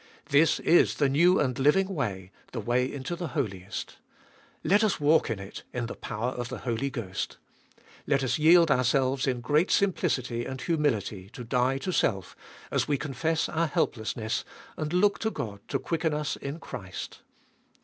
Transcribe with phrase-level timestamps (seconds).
[0.29, 3.97] This is the new and living way, the way into the Holiest
[4.63, 7.37] Let us walk in it, in the power of the Holy Ghost.
[8.07, 12.35] Let us yield ourselves in great simplicity and humility to die to self,
[12.71, 14.43] as we confess our helplessness,
[14.75, 17.19] and look to God to quicken us in Christ.